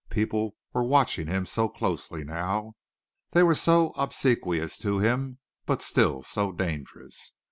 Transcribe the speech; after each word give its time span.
People 0.09 0.55
were 0.73 0.83
watching 0.83 1.27
him 1.27 1.45
so 1.45 1.69
closely 1.69 2.23
now. 2.23 2.73
They 3.33 3.43
were 3.43 3.53
so 3.53 3.89
obsequious 3.91 4.79
to 4.79 4.97
him, 4.97 5.37
but 5.67 5.83
still 5.83 6.23
so 6.23 6.51
dangerous. 6.51 7.35